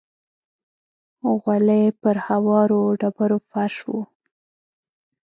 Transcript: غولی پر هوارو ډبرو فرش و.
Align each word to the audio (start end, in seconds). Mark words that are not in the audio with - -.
غولی 1.41 1.85
پر 2.01 2.15
هوارو 2.27 2.81
ډبرو 2.99 3.37
فرش 3.49 3.77
و. 3.87 3.91